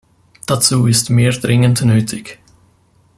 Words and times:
Dazu 0.47 0.87
ist 0.87 1.11
mehr 1.11 1.31
dringend 1.31 1.85
nötig. 1.85 2.39